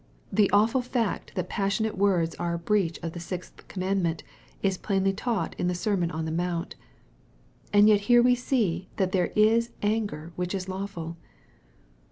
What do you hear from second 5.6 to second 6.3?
the Sermon on